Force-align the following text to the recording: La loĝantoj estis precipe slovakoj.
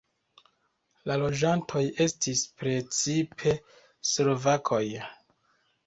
La 1.11 1.17
loĝantoj 1.23 1.83
estis 2.07 2.43
precipe 2.63 3.57
slovakoj. 4.17 4.85